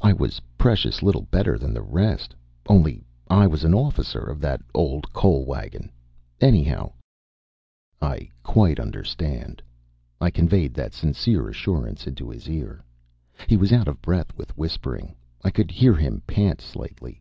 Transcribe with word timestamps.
I 0.00 0.14
was 0.14 0.40
precious 0.56 1.02
little 1.02 1.24
better 1.30 1.58
than 1.58 1.74
the 1.74 1.82
rest. 1.82 2.34
Only 2.66 3.04
I 3.28 3.46
was 3.46 3.62
an 3.62 3.74
officer 3.74 4.20
of 4.20 4.40
that 4.40 4.62
old 4.72 5.12
coal 5.12 5.44
wagon, 5.44 5.92
anyhow" 6.40 6.94
"I 8.00 8.30
quite 8.42 8.80
understand," 8.80 9.60
I 10.18 10.30
conveyed 10.30 10.72
that 10.72 10.94
sincere 10.94 11.50
assurance 11.50 12.06
into 12.06 12.30
his 12.30 12.48
ear. 12.48 12.82
He 13.46 13.58
was 13.58 13.70
out 13.70 13.86
of 13.86 14.00
breath 14.00 14.34
with 14.34 14.56
whispering; 14.56 15.14
I 15.44 15.50
could 15.50 15.70
hear 15.70 15.92
him 15.94 16.22
pant 16.26 16.62
slightly. 16.62 17.20